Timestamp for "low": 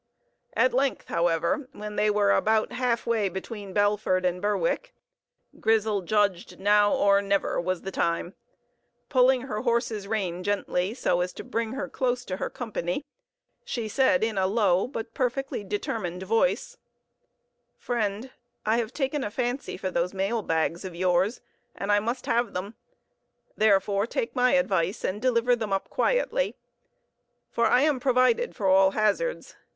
14.47-14.87